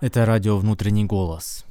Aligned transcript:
Это 0.00 0.26
радио 0.26 0.58
«Внутренний 0.58 1.04
голос». 1.04 1.64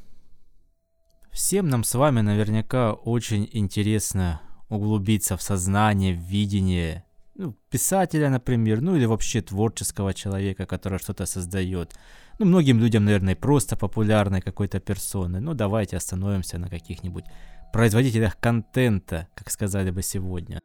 Всем 1.31 1.69
нам 1.69 1.83
с 1.83 1.95
вами 1.95 2.21
наверняка 2.21 2.93
очень 2.93 3.49
интересно 3.51 4.41
углубиться 4.69 5.35
в 5.37 5.41
сознание, 5.41 6.13
в 6.13 6.19
видение 6.19 7.05
ну, 7.35 7.55
писателя, 7.69 8.29
например, 8.29 8.81
ну 8.81 8.95
или 8.95 9.05
вообще 9.05 9.41
творческого 9.41 10.13
человека, 10.13 10.65
который 10.65 10.99
что-то 10.99 11.25
создает. 11.25 11.95
Ну, 12.37 12.45
многим 12.45 12.79
людям, 12.79 13.05
наверное, 13.05 13.35
просто 13.35 13.77
популярной 13.77 14.41
какой-то 14.41 14.79
персоны. 14.79 15.39
Ну, 15.39 15.53
давайте 15.53 15.97
остановимся 15.97 16.57
на 16.57 16.69
каких-нибудь 16.69 17.23
производителях 17.71 18.37
контента, 18.39 19.27
как 19.35 19.49
сказали 19.49 19.91
бы 19.91 20.03
сегодня. 20.03 20.59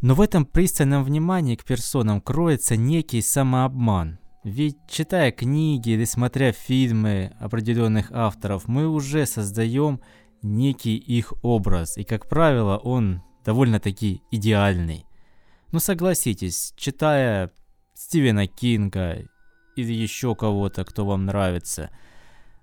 Но 0.00 0.14
в 0.14 0.20
этом 0.20 0.44
пристальном 0.44 1.04
внимании 1.04 1.56
к 1.56 1.64
персонам 1.64 2.20
кроется 2.20 2.76
некий 2.76 3.22
самообман. 3.22 4.18
Ведь 4.44 4.76
читая 4.88 5.30
книги 5.30 5.90
или 5.90 6.04
смотря 6.04 6.50
фильмы 6.50 7.32
определенных 7.38 8.10
авторов, 8.10 8.66
мы 8.66 8.88
уже 8.88 9.24
создаем 9.24 10.00
некий 10.42 10.96
их 10.96 11.32
образ, 11.42 11.96
и, 11.96 12.02
как 12.02 12.28
правило, 12.28 12.76
он 12.76 13.22
довольно-таки 13.44 14.22
идеальный. 14.32 15.06
Ну 15.70 15.78
согласитесь, 15.78 16.74
читая 16.76 17.52
Стивена 17.94 18.48
Кинга 18.48 19.24
или 19.76 19.92
еще 19.92 20.34
кого-то, 20.34 20.84
кто 20.84 21.06
вам 21.06 21.24
нравится, 21.26 21.90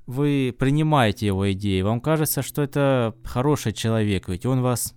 вы 0.05 0.53
принимаете 0.57 1.27
его 1.27 1.49
идеи, 1.53 1.81
вам 1.81 2.01
кажется, 2.01 2.41
что 2.41 2.61
это 2.61 3.15
хороший 3.23 3.71
человек, 3.71 4.27
ведь 4.27 4.45
он 4.45 4.61
вас 4.61 4.95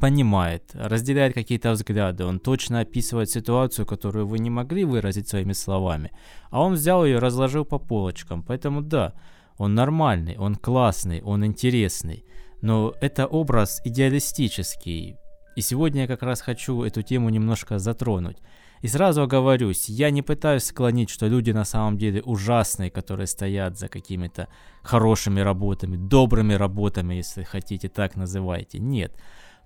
понимает, 0.00 0.70
разделяет 0.74 1.34
какие-то 1.34 1.72
взгляды, 1.72 2.24
он 2.24 2.38
точно 2.38 2.80
описывает 2.80 3.30
ситуацию, 3.30 3.86
которую 3.86 4.26
вы 4.26 4.38
не 4.38 4.50
могли 4.50 4.84
выразить 4.84 5.28
своими 5.28 5.52
словами, 5.52 6.10
а 6.50 6.62
он 6.62 6.74
взял 6.74 7.04
ее 7.04 7.18
разложил 7.18 7.64
по 7.64 7.78
полочкам, 7.78 8.42
поэтому 8.42 8.82
да, 8.82 9.12
он 9.56 9.74
нормальный, 9.74 10.36
он 10.36 10.56
классный, 10.56 11.22
он 11.22 11.44
интересный, 11.44 12.24
но 12.60 12.94
это 13.00 13.26
образ 13.26 13.80
идеалистический, 13.84 15.16
и 15.56 15.60
сегодня 15.60 16.02
я 16.02 16.06
как 16.08 16.22
раз 16.22 16.40
хочу 16.40 16.82
эту 16.82 17.02
тему 17.02 17.30
немножко 17.30 17.78
затронуть. 17.78 18.38
И 18.82 18.88
сразу 18.88 19.22
оговорюсь, 19.22 19.88
я 19.88 20.10
не 20.10 20.20
пытаюсь 20.20 20.64
склонить, 20.64 21.08
что 21.08 21.26
люди 21.26 21.52
на 21.52 21.64
самом 21.64 21.96
деле 21.96 22.20
ужасные, 22.20 22.90
которые 22.90 23.26
стоят 23.26 23.78
за 23.78 23.88
какими-то 23.88 24.48
хорошими 24.82 25.40
работами, 25.40 25.96
добрыми 25.96 26.52
работами, 26.52 27.14
если 27.14 27.44
хотите 27.44 27.88
так 27.88 28.16
называйте. 28.16 28.78
Нет 28.78 29.14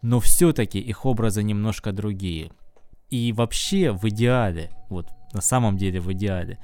но 0.02 0.20
все-таки 0.20 0.78
их 0.78 1.06
образы 1.06 1.42
немножко 1.42 1.92
другие. 1.92 2.52
И 3.10 3.32
вообще 3.32 3.92
в 3.92 4.06
идеале, 4.08 4.70
вот 4.88 5.08
на 5.32 5.40
самом 5.40 5.76
деле 5.76 6.00
в 6.00 6.12
идеале, 6.12 6.58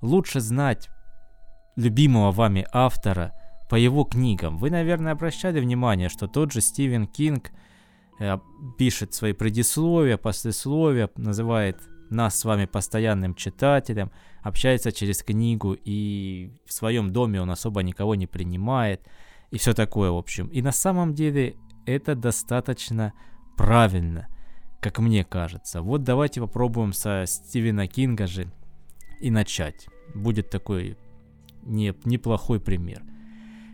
лучше 0.00 0.40
знать 0.40 0.88
любимого 1.76 2.32
вами 2.32 2.66
автора 2.72 3.32
по 3.68 3.76
его 3.76 4.04
книгам. 4.04 4.58
Вы, 4.58 4.70
наверное, 4.70 5.12
обращали 5.12 5.60
внимание, 5.60 6.08
что 6.08 6.26
тот 6.26 6.52
же 6.52 6.60
Стивен 6.60 7.06
Кинг 7.06 7.52
э, 8.18 8.38
пишет 8.78 9.14
свои 9.14 9.32
предисловия, 9.32 10.16
послесловия, 10.16 11.08
называет 11.16 11.76
нас 12.10 12.38
с 12.38 12.44
вами 12.44 12.64
постоянным 12.64 13.34
читателем, 13.34 14.10
общается 14.42 14.90
через 14.90 15.22
книгу 15.22 15.76
и 15.84 16.50
в 16.66 16.72
своем 16.72 17.12
доме 17.12 17.40
он 17.40 17.50
особо 17.50 17.82
никого 17.82 18.16
не 18.16 18.26
принимает 18.26 19.06
и 19.50 19.58
все 19.58 19.72
такое, 19.74 20.10
в 20.10 20.16
общем. 20.16 20.48
И 20.48 20.62
на 20.62 20.72
самом 20.72 21.14
деле 21.14 21.56
это 21.86 22.14
достаточно 22.14 23.12
правильно, 23.56 24.28
как 24.80 24.98
мне 24.98 25.24
кажется. 25.24 25.82
Вот 25.82 26.02
давайте 26.02 26.40
попробуем 26.40 26.92
со 26.92 27.24
Стивена 27.26 27.86
Кинга 27.86 28.26
же 28.26 28.50
и 29.20 29.30
начать. 29.30 29.88
Будет 30.14 30.50
такой 30.50 30.96
не, 31.62 31.94
неплохой 32.04 32.60
пример. 32.60 33.02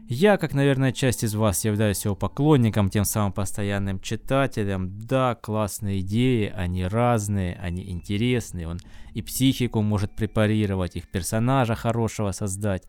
Я, 0.09 0.37
как, 0.37 0.55
наверное, 0.55 0.93
часть 0.93 1.25
из 1.25 1.35
вас 1.35 1.65
являюсь 1.65 2.05
его 2.05 2.15
поклонником, 2.15 2.91
тем 2.91 3.05
самым 3.05 3.33
постоянным 3.33 3.99
читателем. 3.99 5.01
Да, 5.01 5.35
классные 5.35 5.99
идеи, 5.99 6.53
они 6.55 6.85
разные, 6.85 7.57
они 7.57 7.91
интересные. 7.91 8.69
Он 8.69 8.79
и 9.15 9.23
психику 9.23 9.83
может 9.83 10.15
препарировать, 10.15 10.95
их 10.95 11.09
персонажа 11.09 11.75
хорошего 11.75 12.31
создать 12.31 12.85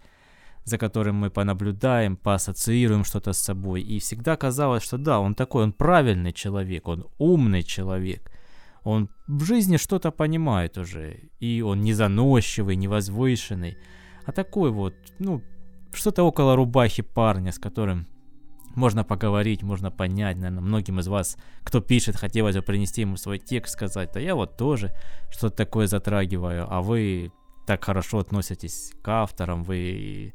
за 0.68 0.78
которым 0.78 1.16
мы 1.16 1.30
понаблюдаем, 1.30 2.18
поассоциируем 2.18 3.06
что-то 3.06 3.32
с 3.32 3.40
собой. 3.40 3.82
И 3.82 4.00
всегда 4.00 4.36
казалось, 4.36 4.84
что 4.84 4.98
да, 4.98 5.22
он 5.22 5.34
такой, 5.34 5.64
он 5.64 5.72
правильный 5.72 6.34
человек, 6.34 6.90
он 6.90 7.06
умный 7.18 7.64
человек. 7.64 8.30
Он 8.84 9.10
в 9.28 9.46
жизни 9.46 9.78
что-то 9.78 10.12
понимает 10.12 10.78
уже. 10.78 11.30
И 11.40 11.62
он 11.62 11.82
не 11.82 11.94
заносчивый, 11.94 12.76
не 12.76 12.90
возвышенный, 12.90 13.78
а 14.26 14.34
такой 14.34 14.72
вот, 14.72 14.94
ну, 15.20 15.42
что-то 15.94 16.24
около 16.24 16.58
рубахи 16.58 17.02
парня, 17.02 17.54
с 17.54 17.60
которым 17.60 18.06
можно 18.76 19.06
поговорить, 19.06 19.64
можно 19.64 19.90
понять, 19.90 20.36
наверное, 20.36 20.62
многим 20.62 21.00
из 21.00 21.08
вас, 21.08 21.38
кто 21.64 21.80
пишет, 21.80 22.18
хотелось 22.18 22.56
бы 22.58 22.62
принести 22.62 23.02
ему 23.02 23.16
свой 23.16 23.40
текст, 23.40 23.74
сказать, 23.74 24.12
да 24.14 24.20
я 24.20 24.36
вот 24.36 24.58
тоже 24.58 24.94
что-то 25.30 25.56
такое 25.56 25.88
затрагиваю, 25.88 26.68
а 26.70 26.82
вы 26.82 27.32
так 27.68 27.84
хорошо 27.84 28.20
относитесь 28.20 28.94
к 29.02 29.08
авторам, 29.10 29.64
вы 29.64 30.34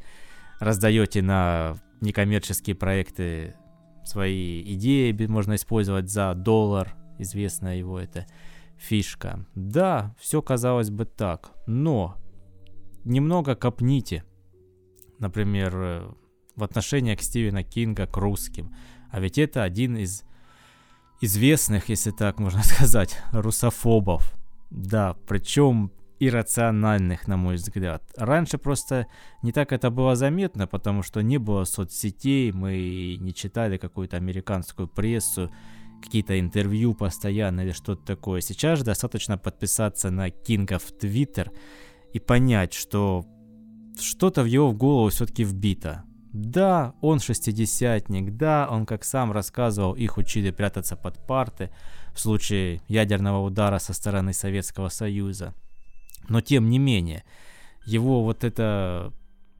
раздаете 0.61 1.23
на 1.23 1.77
некоммерческие 2.03 2.77
проекты 2.77 3.55
свои 4.05 4.63
идеи, 4.75 5.13
можно 5.27 5.55
использовать 5.55 6.11
за 6.11 6.35
доллар, 6.35 6.95
известная 7.19 7.77
его 7.77 7.99
эта 7.99 8.27
фишка. 8.77 9.47
Да, 9.55 10.15
все 10.21 10.43
казалось 10.43 10.91
бы 10.91 11.07
так, 11.07 11.53
но 11.67 12.17
немного 13.05 13.55
копните, 13.55 14.25
например, 15.19 15.73
э, 15.75 16.13
в 16.55 16.63
отношении 16.63 17.15
к 17.15 17.23
Стивена 17.23 17.63
Кинга 17.63 18.07
к 18.07 18.17
русским. 18.19 18.75
А 19.11 19.21
ведь 19.21 19.39
это 19.39 19.63
один 19.63 19.97
из 19.97 20.25
известных, 21.23 21.89
если 21.89 22.11
так 22.11 22.39
можно 22.39 22.63
сказать, 22.63 23.19
русофобов. 23.33 24.35
Да, 24.71 25.17
причем 25.27 25.93
иррациональных, 26.27 27.27
на 27.27 27.37
мой 27.37 27.57
взгляд. 27.57 28.03
Раньше 28.17 28.59
просто 28.59 29.07
не 29.43 29.51
так 29.51 29.73
это 29.73 29.91
было 29.91 30.15
заметно, 30.15 30.67
потому 30.67 31.03
что 31.03 31.21
не 31.21 31.39
было 31.39 31.65
соцсетей, 31.65 32.53
мы 32.53 33.17
не 33.19 33.35
читали 33.35 33.77
какую-то 33.77 34.17
американскую 34.17 34.87
прессу, 34.87 35.51
какие-то 36.01 36.39
интервью 36.39 36.95
постоянно 36.95 37.63
или 37.63 37.73
что-то 37.73 38.05
такое. 38.05 38.41
Сейчас 38.41 38.79
же 38.79 38.85
достаточно 38.85 39.37
подписаться 39.37 40.11
на 40.11 40.31
Кинга 40.31 40.79
в 40.79 40.93
Твиттер 40.93 41.51
и 42.13 42.21
понять, 42.21 42.73
что 42.73 43.25
что-то 44.01 44.43
в 44.43 44.47
его 44.47 44.73
голову 44.73 45.09
все-таки 45.09 45.43
вбито. 45.43 46.05
Да, 46.33 46.95
он 47.03 47.21
шестидесятник, 47.21 48.37
да, 48.37 48.67
он, 48.71 48.87
как 48.87 49.05
сам 49.05 49.33
рассказывал, 49.33 49.93
их 49.93 50.17
учили 50.17 50.51
прятаться 50.51 50.97
под 50.97 51.27
парты 51.27 51.71
в 52.15 52.21
случае 52.21 52.81
ядерного 52.89 53.45
удара 53.45 53.79
со 53.79 53.93
стороны 53.93 54.33
Советского 54.33 54.89
Союза. 54.89 55.53
Но 56.29 56.41
тем 56.41 56.71
не 56.71 56.79
менее, 56.79 57.25
его 57.85 58.23
вот 58.23 58.45
эта 58.45 59.13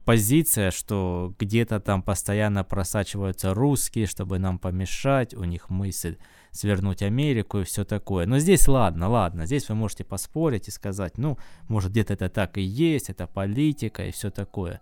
позиция, 0.05 0.71
что 0.71 1.33
где-то 1.39 1.79
там 1.79 2.01
постоянно 2.01 2.63
просачиваются 2.63 3.53
русские, 3.53 4.05
чтобы 4.05 4.39
нам 4.39 4.59
помешать, 4.59 5.33
у 5.33 5.43
них 5.43 5.69
мысль 5.69 6.17
свернуть 6.51 7.01
Америку 7.01 7.59
и 7.59 7.63
все 7.63 7.83
такое. 7.83 8.25
Но 8.25 8.39
здесь 8.39 8.67
ладно, 8.67 9.09
ладно, 9.09 9.45
здесь 9.45 9.69
вы 9.69 9.75
можете 9.75 10.03
поспорить 10.03 10.67
и 10.67 10.71
сказать, 10.71 11.17
ну, 11.17 11.37
может 11.67 11.91
где-то 11.91 12.13
это 12.13 12.29
так 12.29 12.57
и 12.57 12.61
есть, 12.61 13.09
это 13.09 13.27
политика 13.27 14.05
и 14.05 14.11
все 14.11 14.29
такое. 14.29 14.81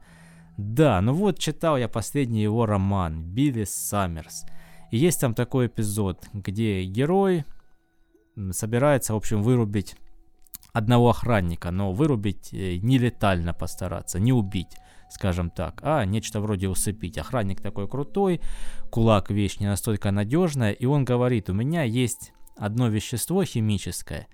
Да, 0.57 0.99
ну 1.01 1.13
вот 1.13 1.39
читал 1.39 1.77
я 1.77 1.87
последний 1.87 2.43
его 2.43 2.65
роман 2.65 3.23
«Билли 3.23 3.63
Саммерс». 3.63 4.43
И 4.91 4.97
есть 4.97 5.21
там 5.21 5.33
такой 5.33 5.67
эпизод, 5.67 6.27
где 6.33 6.83
герой 6.83 7.45
собирается, 8.51 9.13
в 9.13 9.17
общем, 9.17 9.41
вырубить 9.41 9.95
одного 10.73 11.09
охранника, 11.09 11.71
но 11.71 11.91
вырубить 11.91 12.53
э, 12.53 12.77
не 12.77 12.97
летально 12.97 13.53
постараться, 13.53 14.19
не 14.19 14.33
убить, 14.33 14.77
скажем 15.09 15.49
так, 15.49 15.81
а 15.83 16.05
нечто 16.05 16.39
вроде 16.39 16.69
усыпить. 16.69 17.17
Охранник 17.17 17.61
такой 17.61 17.87
крутой, 17.87 18.41
кулак 18.89 19.31
вещь 19.31 19.59
не 19.59 19.67
настолько 19.67 20.11
надежная, 20.11 20.71
и 20.71 20.85
он 20.85 21.05
говорит, 21.05 21.49
у 21.49 21.53
меня 21.53 21.83
есть 21.83 22.33
одно 22.57 22.87
вещество 22.87 23.43
химическое, 23.43 24.27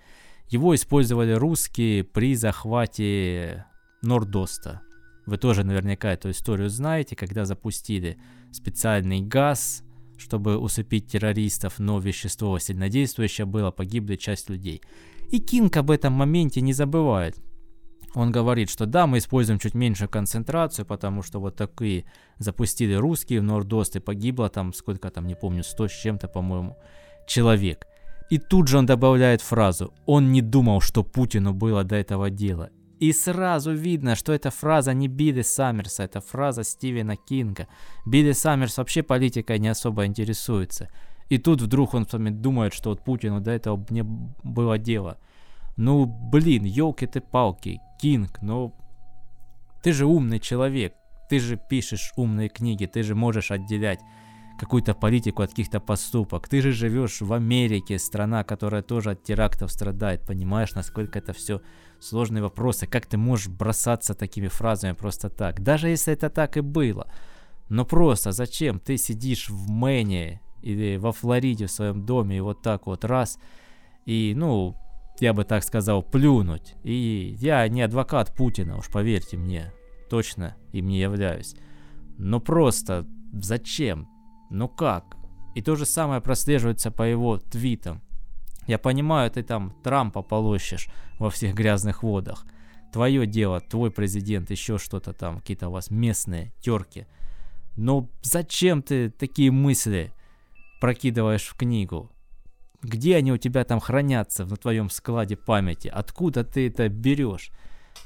его 0.50 0.76
использовали 0.76 1.34
русские 1.34 2.04
при 2.04 2.36
захвате 2.36 3.66
Нордоста. 4.02 4.82
Вы 5.26 5.38
тоже 5.38 5.66
наверняка 5.66 6.14
эту 6.14 6.30
историю 6.30 6.70
знаете, 6.70 7.16
когда 7.16 7.44
запустили 7.44 8.18
специальный 8.54 9.20
газ, 9.20 9.84
чтобы 10.18 10.58
усыпить 10.58 11.08
террористов, 11.08 11.80
но 11.80 12.00
вещество 12.00 12.58
сильнодействующее 12.60 13.46
было, 13.46 13.72
погибли 13.72 14.16
часть 14.16 14.50
людей. 14.50 14.82
И 15.32 15.40
Кинг 15.40 15.76
об 15.78 15.92
этом 15.92 16.14
моменте 16.14 16.62
не 16.62 16.74
забывает. 16.74 17.38
Он 18.14 18.32
говорит, 18.32 18.70
что 18.70 18.86
да, 18.86 19.06
мы 19.06 19.18
используем 19.18 19.60
чуть 19.60 19.74
меньше 19.74 20.08
концентрацию, 20.08 20.86
потому 20.86 21.22
что 21.22 21.40
вот 21.40 21.56
такие 21.56 22.06
запустили 22.40 22.94
русские 22.94 23.42
в 23.42 23.44
Нордост 23.44 23.96
и 23.96 24.00
погибло 24.00 24.50
там, 24.50 24.74
сколько 24.74 25.10
там, 25.10 25.28
не 25.28 25.36
помню, 25.36 25.64
100 25.64 25.88
с 25.88 25.92
чем-то, 25.92 26.28
по-моему, 26.28 26.78
человек. 27.28 27.86
И 28.30 28.40
тут 28.40 28.68
же 28.68 28.78
он 28.78 28.86
добавляет 28.86 29.42
фразу 29.42 29.94
«Он 30.06 30.32
не 30.32 30.42
думал, 30.42 30.82
что 30.82 31.04
Путину 31.04 31.54
было 31.54 31.84
до 31.84 31.96
этого 31.96 32.30
дела». 32.30 32.70
И 33.00 33.14
сразу 33.14 33.74
видно, 33.74 34.16
что 34.16 34.34
эта 34.34 34.50
фраза 34.50 34.94
не 34.94 35.08
Билли 35.08 35.44
Саммерса, 35.44 36.04
это 36.04 36.20
фраза 36.20 36.64
Стивена 36.64 37.16
Кинга. 37.16 37.68
Билли 38.06 38.32
Саммерс 38.32 38.78
вообще 38.78 39.04
политикой 39.04 39.60
не 39.60 39.68
особо 39.68 40.06
интересуется. 40.06 40.90
И 41.30 41.38
тут 41.38 41.62
вдруг 41.62 41.94
он 41.94 42.06
думает, 42.42 42.74
что 42.74 42.90
вот 42.92 43.04
Путину 43.04 43.42
до 43.42 43.52
этого 43.52 43.86
не 43.90 44.04
было 44.04 44.78
дело. 44.78 45.18
Ну, 45.76 46.06
блин, 46.06 46.64
елки 46.64 47.06
ты 47.06 47.22
палки 47.22 47.80
Кинг, 48.00 48.42
ну... 48.42 48.74
Ты 49.84 49.94
же 49.94 50.06
умный 50.06 50.40
человек, 50.40 50.94
ты 51.30 51.40
же 51.40 51.58
пишешь 51.58 52.12
умные 52.16 52.50
книги, 52.50 52.86
ты 52.86 53.04
же 53.04 53.16
можешь 53.16 53.52
отделять 53.52 54.00
какую-то 54.58 54.96
политику 54.96 55.44
от 55.44 55.52
каких-то 55.52 55.80
поступок. 55.80 56.48
Ты 56.48 56.62
же 56.62 56.72
живешь 56.72 57.22
в 57.22 57.32
Америке, 57.32 58.00
страна, 58.00 58.44
которая 58.44 58.82
тоже 58.82 59.12
от 59.12 59.24
терактов 59.24 59.72
страдает. 59.72 60.26
Понимаешь, 60.26 60.74
насколько 60.74 61.20
это 61.20 61.32
все 61.34 61.62
сложные 62.00 62.42
вопросы. 62.42 62.88
Как 62.88 63.06
ты 63.06 63.18
можешь 63.18 63.48
бросаться 63.48 64.14
такими 64.14 64.48
фразами 64.48 64.94
просто 64.94 65.30
так? 65.30 65.62
Даже 65.62 65.90
если 65.90 66.14
это 66.14 66.30
так 66.30 66.58
и 66.58 66.62
было. 66.62 67.08
Но 67.70 67.86
просто 67.86 68.32
зачем 68.32 68.80
ты 68.80 68.98
сидишь 68.98 69.50
в 69.50 69.70
Мэне 69.70 70.42
или 70.62 70.98
во 70.98 71.12
Флориде 71.12 71.68
в 71.68 71.72
своем 71.72 72.06
доме 72.06 72.38
и 72.38 72.42
вот 72.42 72.62
так 72.62 72.88
вот 72.88 73.06
раз 73.06 73.40
и, 74.06 74.34
ну, 74.36 74.76
я 75.20 75.34
бы 75.34 75.44
так 75.44 75.64
сказал, 75.64 76.04
плюнуть. 76.04 76.76
И 76.84 77.36
я 77.40 77.68
не 77.68 77.82
адвокат 77.82 78.36
Путина, 78.36 78.78
уж 78.78 78.90
поверьте 78.90 79.38
мне, 79.38 79.74
точно 80.10 80.56
им 80.72 80.88
не 80.88 81.00
являюсь. 81.00 81.56
Но 82.18 82.40
просто 82.40 83.06
зачем? 83.34 84.08
Ну 84.50 84.68
как? 84.70 85.18
И 85.56 85.62
то 85.62 85.76
же 85.76 85.86
самое 85.86 86.22
прослеживается 86.22 86.92
по 86.92 87.04
его 87.04 87.38
твитам. 87.38 88.02
Я 88.68 88.78
понимаю, 88.78 89.32
ты 89.32 89.44
там 89.44 89.74
Трампа 89.84 90.22
полощешь 90.22 90.88
во 91.20 91.30
всех 91.30 91.56
грязных 91.56 92.04
водах. 92.04 92.46
Твое 92.94 93.26
дело, 93.26 93.60
твой 93.60 93.92
президент, 93.92 94.52
еще 94.52 94.78
что-то 94.78 95.14
там, 95.14 95.40
какие-то 95.40 95.70
у 95.70 95.72
вас 95.72 95.90
местные 95.90 96.54
терки. 96.62 97.06
Но 97.76 98.10
зачем 98.22 98.82
ты 98.82 99.10
такие 99.10 99.52
мысли 99.52 100.14
прокидываешь 100.80 101.48
в 101.48 101.56
книгу? 101.56 102.12
Где 102.82 103.16
они 103.16 103.32
у 103.32 103.38
тебя 103.38 103.64
там 103.64 103.80
хранятся 103.80 104.46
на 104.46 104.56
твоем 104.56 104.90
складе 104.90 105.36
памяти? 105.36 105.88
Откуда 105.88 106.44
ты 106.44 106.68
это 106.68 106.90
берешь? 106.90 107.52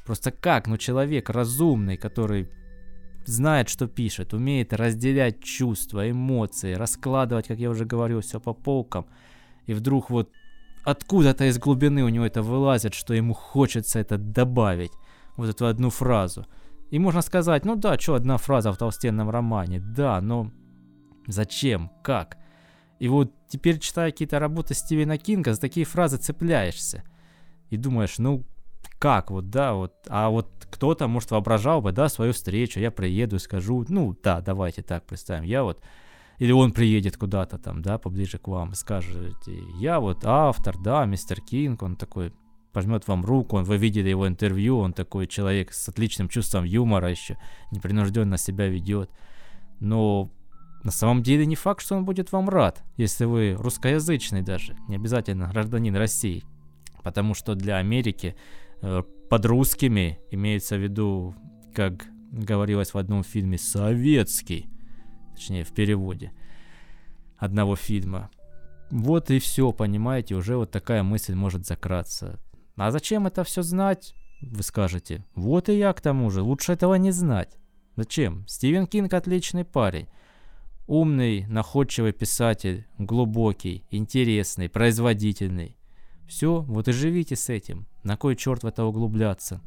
Просто 0.05 0.31
как? 0.31 0.67
Ну 0.67 0.77
человек 0.77 1.29
разумный, 1.29 1.97
который 1.97 2.49
знает, 3.25 3.69
что 3.69 3.87
пишет, 3.87 4.33
умеет 4.33 4.73
разделять 4.73 5.43
чувства, 5.43 6.09
эмоции, 6.09 6.73
раскладывать, 6.73 7.47
как 7.47 7.59
я 7.59 7.69
уже 7.69 7.85
говорил, 7.85 8.21
все 8.21 8.39
по 8.39 8.53
полкам. 8.53 9.05
И 9.67 9.73
вдруг 9.73 10.09
вот 10.09 10.31
откуда-то 10.83 11.45
из 11.45 11.59
глубины 11.59 12.03
у 12.03 12.09
него 12.09 12.25
это 12.25 12.41
вылазит, 12.41 12.93
что 12.93 13.13
ему 13.13 13.33
хочется 13.33 13.99
это 13.99 14.17
добавить, 14.17 14.91
вот 15.37 15.49
эту 15.49 15.67
одну 15.67 15.89
фразу. 15.89 16.45
И 16.89 16.99
можно 16.99 17.21
сказать, 17.21 17.65
ну 17.65 17.75
да, 17.75 17.97
что 17.97 18.15
одна 18.15 18.37
фраза 18.37 18.71
в 18.73 18.77
толстенном 18.77 19.29
романе, 19.29 19.79
да, 19.79 20.19
но 20.19 20.51
зачем, 21.27 21.91
как? 22.03 22.37
И 23.01 23.07
вот 23.07 23.33
теперь, 23.47 23.79
читая 23.79 24.11
какие-то 24.11 24.37
работы 24.37 24.75
Стивена 24.75 25.17
Кинга, 25.17 25.55
за 25.55 25.59
такие 25.59 25.87
фразы 25.87 26.17
цепляешься. 26.17 27.03
И 27.71 27.77
думаешь, 27.77 28.19
ну 28.19 28.43
как 28.99 29.31
вот, 29.31 29.49
да, 29.49 29.73
вот, 29.73 29.93
а 30.07 30.29
вот 30.29 30.67
кто-то, 30.69 31.07
может, 31.07 31.31
воображал 31.31 31.81
бы, 31.81 31.93
да, 31.93 32.09
свою 32.09 32.31
встречу, 32.31 32.79
я 32.79 32.91
приеду 32.91 33.37
и 33.37 33.39
скажу, 33.39 33.83
ну, 33.89 34.15
да, 34.21 34.39
давайте 34.41 34.83
так 34.83 35.07
представим, 35.07 35.45
я 35.45 35.63
вот, 35.63 35.81
или 36.37 36.51
он 36.51 36.73
приедет 36.73 37.17
куда-то 37.17 37.57
там, 37.57 37.81
да, 37.81 37.97
поближе 37.97 38.37
к 38.37 38.47
вам, 38.47 38.75
скажет, 38.75 39.35
я 39.79 39.99
вот 39.99 40.23
автор, 40.23 40.77
да, 40.77 41.03
мистер 41.05 41.41
Кинг, 41.41 41.81
он 41.81 41.95
такой 41.95 42.31
пожмет 42.71 43.07
вам 43.07 43.25
руку, 43.25 43.57
он, 43.57 43.63
вы 43.63 43.77
видели 43.77 44.09
его 44.09 44.27
интервью, 44.27 44.77
он 44.77 44.93
такой 44.93 45.25
человек 45.25 45.73
с 45.73 45.89
отличным 45.89 46.29
чувством 46.29 46.65
юмора 46.65 47.09
еще, 47.09 47.39
непринужденно 47.71 48.37
себя 48.37 48.67
ведет, 48.67 49.09
но 49.79 50.29
на 50.83 50.91
самом 50.91 51.23
деле 51.23 51.45
не 51.45 51.55
факт, 51.55 51.81
что 51.81 51.95
он 51.95 52.05
будет 52.05 52.31
вам 52.31 52.49
рад, 52.49 52.83
если 52.97 53.25
вы 53.25 53.55
русскоязычный 53.57 54.41
даже, 54.41 54.75
не 54.87 54.95
обязательно 54.95 55.49
гражданин 55.51 55.95
России, 55.95 56.43
потому 57.03 57.33
что 57.33 57.55
для 57.55 57.77
Америки 57.77 58.35
Э, 58.81 59.03
под 59.29 59.45
русскими 59.45 60.19
имеется 60.31 60.75
в 60.75 60.81
виду, 60.81 61.35
как 61.73 62.05
говорилось 62.31 62.93
в 62.93 62.97
одном 62.97 63.23
фильме, 63.23 63.57
советский, 63.57 64.69
точнее 65.35 65.63
в 65.63 65.73
переводе 65.73 66.33
одного 67.37 67.75
фильма. 67.75 68.29
Вот 68.89 69.31
и 69.31 69.39
все, 69.39 69.71
понимаете, 69.71 70.35
уже 70.35 70.57
вот 70.57 70.71
такая 70.71 71.03
мысль 71.03 71.33
может 71.33 71.65
закраться. 71.65 72.39
А 72.75 72.91
зачем 72.91 73.27
это 73.27 73.43
все 73.43 73.61
знать? 73.61 74.15
Вы 74.41 74.63
скажете. 74.63 75.25
Вот 75.35 75.69
и 75.69 75.77
я 75.77 75.93
к 75.93 76.01
тому 76.01 76.29
же, 76.29 76.41
лучше 76.41 76.73
этого 76.73 76.95
не 76.95 77.11
знать. 77.11 77.57
Зачем? 77.95 78.45
Стивен 78.47 78.87
Кинг 78.87 79.13
отличный 79.13 79.63
парень. 79.63 80.07
Умный, 80.87 81.45
находчивый 81.47 82.11
писатель, 82.11 82.87
глубокий, 82.97 83.85
интересный, 83.91 84.69
производительный. 84.69 85.77
Все, 86.27 86.61
вот 86.61 86.87
и 86.87 86.91
живите 86.91 87.35
с 87.35 87.49
этим. 87.49 87.87
На 88.03 88.17
кой 88.17 88.35
черт 88.35 88.63
в 88.63 88.67
это 88.67 88.83
углубляться? 88.85 89.61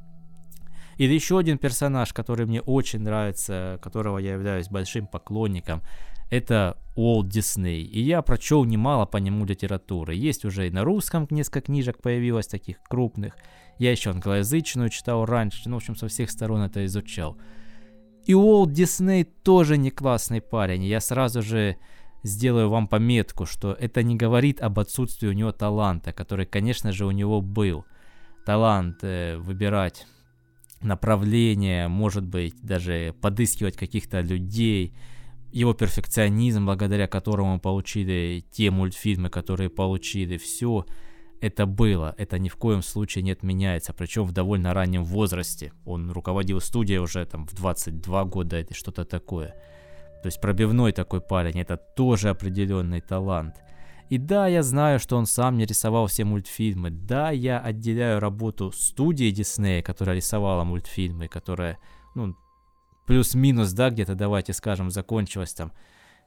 Или 0.97 1.15
еще 1.15 1.39
один 1.39 1.59
персонаж, 1.59 2.13
который 2.13 2.47
мне 2.47 2.61
очень 2.61 3.01
нравится, 3.01 3.79
которого 3.83 4.19
я 4.19 4.35
являюсь 4.35 4.69
большим 4.69 5.07
поклонником, 5.07 5.83
это 6.31 6.79
Уолт 6.97 7.29
Дисней. 7.29 7.83
И 7.83 8.01
я 8.01 8.23
прочел 8.23 8.65
немало 8.65 9.07
по 9.07 9.19
нему 9.19 9.45
литературы. 9.45 10.15
Есть 10.15 10.45
уже 10.45 10.69
и 10.69 10.71
на 10.71 10.85
русском 10.85 11.27
несколько 11.31 11.63
книжек 11.63 12.01
появилось, 12.01 12.47
таких 12.47 12.83
крупных. 12.83 13.37
Я 13.79 13.91
еще 13.91 14.11
англоязычную 14.11 14.89
читал 14.89 15.25
раньше, 15.25 15.69
ну, 15.69 15.75
в 15.75 15.79
общем, 15.79 15.97
со 15.97 16.09
всех 16.09 16.31
сторон 16.31 16.63
это 16.63 16.85
изучал. 16.87 17.37
И 18.27 18.35
Уолт 18.35 18.73
Дисней 18.73 19.25
тоже 19.25 19.77
не 19.77 19.91
классный 19.91 20.41
парень. 20.41 20.85
Я 20.85 21.01
сразу 21.01 21.43
же 21.43 21.77
сделаю 22.23 22.71
вам 22.71 22.89
пометку, 22.89 23.45
что 23.45 23.73
это 23.73 24.03
не 24.03 24.17
говорит 24.17 24.61
об 24.63 24.79
отсутствии 24.79 25.29
у 25.29 25.33
него 25.33 25.53
таланта, 25.53 26.13
который, 26.13 26.47
конечно 26.47 26.91
же, 26.93 27.05
у 27.05 27.11
него 27.11 27.41
был. 27.43 27.85
Талант 28.47 28.99
э, 29.03 29.37
выбирать 29.37 30.07
направление, 30.81 31.89
может 31.89 32.25
быть, 32.25 32.55
даже 32.63 33.15
подыскивать 33.21 33.77
каких-то 33.77 34.21
людей, 34.21 34.95
его 35.53 35.73
перфекционизм, 35.73 36.67
благодаря 36.67 37.07
которому 37.07 37.61
получили 37.61 38.45
те 38.51 38.71
мультфильмы, 38.71 39.31
которые 39.31 39.71
получили, 39.71 40.37
все 40.37 40.85
это 41.45 41.67
было, 41.67 42.15
это 42.17 42.39
ни 42.39 42.49
в 42.49 42.57
коем 42.57 42.83
случае 42.83 43.23
не 43.23 43.33
отменяется, 43.33 43.93
причем 43.93 44.25
в 44.25 44.33
довольно 44.33 44.73
раннем 44.73 45.05
возрасте. 45.05 45.73
Он 45.85 46.11
руководил 46.11 46.61
студией 46.61 47.01
уже 47.01 47.27
там 47.27 47.47
в 47.47 47.53
22 47.53 48.25
года, 48.25 48.57
это 48.57 48.75
что-то 48.75 49.05
такое. 49.05 49.49
То 50.23 50.27
есть 50.29 50.41
пробивной 50.41 50.93
такой 50.93 51.21
парень, 51.21 51.61
это 51.61 51.77
тоже 51.77 52.31
определенный 52.31 53.03
талант. 53.03 53.57
И 54.09 54.17
да, 54.17 54.47
я 54.47 54.63
знаю, 54.63 54.99
что 54.99 55.19
он 55.19 55.27
сам 55.27 55.59
не 55.59 55.67
рисовал 55.67 56.07
все 56.07 56.25
мультфильмы. 56.25 56.91
Да, 56.91 57.31
я 57.31 57.59
отделяю 57.61 58.21
работу 58.21 58.73
студии 58.73 59.31
Диснея, 59.31 59.83
которая 59.83 60.17
рисовала 60.17 60.65
мультфильмы, 60.65 61.29
которая, 61.29 61.79
ну, 62.15 62.35
плюс-минус, 63.07 63.73
да, 63.73 63.91
где-то, 63.91 64.15
давайте 64.15 64.55
скажем, 64.55 64.91
закончилась 64.91 65.53
там 65.53 65.73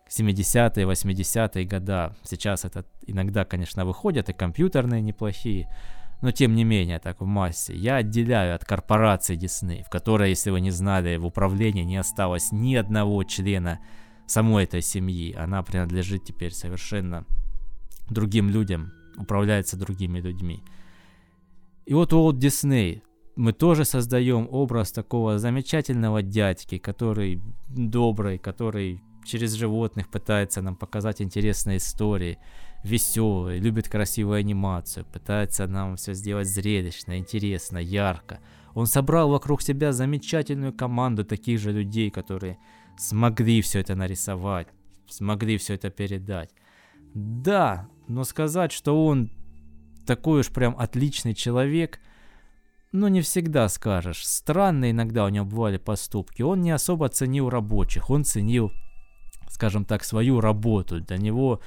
70-е, 0.10 0.86
80-е 0.86 1.66
года. 1.66 2.16
Сейчас 2.24 2.66
это 2.66 2.86
иногда, 3.06 3.46
конечно, 3.46 3.86
выходят 3.86 4.30
и 4.30 4.34
компьютерные 4.34 5.02
неплохие 5.02 5.68
но 6.22 6.32
тем 6.32 6.56
не 6.56 6.64
менее, 6.64 7.00
так 7.00 7.22
в 7.22 7.26
массе, 7.26 7.76
я 7.76 7.98
отделяю 7.98 8.56
от 8.56 8.66
корпорации 8.66 9.38
Disney, 9.38 9.84
в 9.84 9.90
которой, 9.90 10.30
если 10.30 10.50
вы 10.50 10.62
не 10.62 10.72
знали, 10.72 11.18
в 11.18 11.26
управлении 11.26 11.84
не 11.84 11.98
осталось 11.98 12.52
ни 12.52 12.76
одного 12.76 13.24
члена 13.24 13.80
самой 14.26 14.64
этой 14.64 14.82
семьи. 14.82 15.34
Она 15.34 15.62
принадлежит 15.62 16.24
теперь 16.24 16.52
совершенно 16.52 17.26
другим 18.10 18.50
людям, 18.50 18.92
управляется 19.18 19.78
другими 19.78 20.20
людьми. 20.20 20.64
И 21.86 21.94
вот 21.94 22.14
у 22.14 22.30
Walt 22.30 22.40
Disney 22.40 23.04
мы 23.36 23.54
тоже 23.54 23.86
создаем 23.86 24.48
образ 24.50 24.92
такого 24.92 25.38
замечательного 25.38 26.24
дядьки, 26.24 26.80
который 26.80 27.40
добрый, 27.70 28.40
который 28.40 29.04
через 29.28 29.54
животных 29.54 30.10
пытается 30.10 30.62
нам 30.62 30.76
показать 30.76 31.22
интересные 31.22 31.78
истории– 31.78 32.40
веселый, 32.84 33.60
любит 33.60 33.90
красивую 33.90 34.40
анимацию, 34.40 35.06
пытается 35.06 35.68
нам 35.68 35.96
все 35.96 36.14
сделать 36.14 36.48
зрелищно, 36.48 37.18
интересно, 37.18 37.78
ярко. 37.78 38.40
Он 38.74 38.86
собрал 38.86 39.30
вокруг 39.30 39.62
себя 39.62 39.92
замечательную 39.92 40.74
команду 40.74 41.26
таких 41.26 41.60
же 41.60 41.72
людей, 41.72 42.12
которые 42.12 42.58
смогли 42.98 43.62
все 43.62 43.80
это 43.80 43.96
нарисовать, 43.96 44.68
смогли 45.08 45.58
все 45.58 45.76
это 45.76 45.90
передать. 45.90 46.52
Да, 47.14 47.90
но 48.08 48.24
сказать, 48.24 48.72
что 48.72 49.06
он 49.06 49.32
такой 50.06 50.42
уж 50.42 50.50
прям 50.50 50.76
отличный 50.78 51.34
человек, 51.34 52.00
ну 52.92 53.08
не 53.08 53.22
всегда 53.22 53.68
скажешь. 53.68 54.26
Странно 54.26 54.92
иногда 54.92 55.26
у 55.26 55.30
него 55.30 55.46
бывали 55.46 55.78
поступки. 55.78 56.42
Он 56.42 56.62
не 56.62 56.72
особо 56.72 57.10
ценил 57.10 57.50
рабочих, 57.50 58.10
он 58.10 58.24
ценил, 58.24 58.72
скажем 59.50 59.86
так, 59.86 60.04
свою 60.04 60.42
работу. 60.42 61.00
Для 61.02 61.18
него 61.18 61.62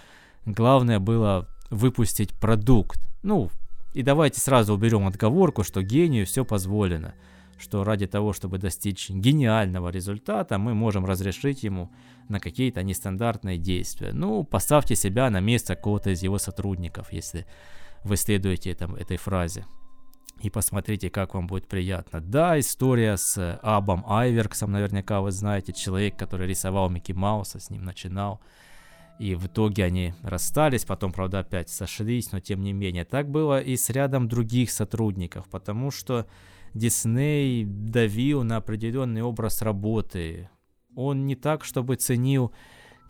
Главное 0.47 0.99
было 0.99 1.49
выпустить 1.71 2.33
продукт. 2.35 3.01
Ну, 3.23 3.51
И 3.93 4.03
давайте 4.03 4.41
сразу 4.41 4.75
уберем 4.75 5.07
отговорку, 5.07 5.65
что 5.65 5.83
гению 5.83 6.25
все 6.25 6.45
позволено, 6.45 7.15
что 7.59 7.83
ради 7.83 8.07
того, 8.07 8.33
чтобы 8.33 8.59
достичь 8.59 9.11
гениального 9.11 9.89
результата, 9.89 10.59
мы 10.59 10.75
можем 10.75 11.05
разрешить 11.05 11.65
ему 11.65 11.91
на 12.29 12.39
какие-то 12.39 12.83
нестандартные 12.85 13.59
действия. 13.59 14.13
Ну, 14.13 14.45
поставьте 14.45 14.95
себя 14.95 15.29
на 15.29 15.41
место 15.41 15.75
кого-то 15.75 16.11
из 16.11 16.23
его 16.23 16.39
сотрудников, 16.39 17.13
если 17.13 17.47
вы 18.05 18.17
следуете 18.17 18.75
там, 18.75 18.95
этой 18.95 19.17
фразе. 19.17 19.67
И 20.43 20.49
посмотрите, 20.49 21.11
как 21.11 21.35
вам 21.35 21.47
будет 21.47 21.69
приятно. 21.69 22.21
Да, 22.21 22.59
история 22.59 23.17
с 23.17 23.59
Абом 23.63 24.05
Айверксом, 24.07 24.73
наверняка 24.73 25.21
вы 25.21 25.33
знаете, 25.33 25.73
человек, 25.73 26.17
который 26.17 26.47
рисовал 26.47 26.89
Микки 26.89 27.13
Мауса, 27.13 27.61
с 27.61 27.69
ним 27.69 27.85
начинал. 27.85 28.41
И 29.19 29.35
в 29.35 29.49
итоге 29.49 29.85
они 29.85 30.15
расстались, 30.23 30.87
потом, 30.87 31.13
правда, 31.13 31.41
опять 31.41 31.69
сошлись, 31.69 32.33
но 32.33 32.41
тем 32.41 32.63
не 32.63 32.73
менее. 32.73 33.05
Так 33.05 33.29
было 33.31 33.61
и 33.61 33.77
с 33.77 33.91
рядом 33.91 34.29
других 34.29 34.71
сотрудников, 34.71 35.47
потому 35.51 35.91
что 35.91 36.27
Дисней 36.73 37.65
давил 37.67 38.43
на 38.43 38.57
определенный 38.57 39.21
образ 39.21 39.61
работы. 39.61 40.49
Он 40.97 41.27
не 41.27 41.37
так, 41.37 41.65
чтобы 41.65 41.97
ценил 41.97 42.53